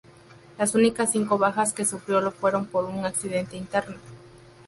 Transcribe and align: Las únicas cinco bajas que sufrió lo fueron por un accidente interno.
Las 0.57 0.73
únicas 0.73 1.11
cinco 1.11 1.37
bajas 1.37 1.73
que 1.73 1.85
sufrió 1.85 2.21
lo 2.21 2.31
fueron 2.31 2.65
por 2.65 2.85
un 2.85 3.05
accidente 3.05 3.55
interno. 3.55 3.97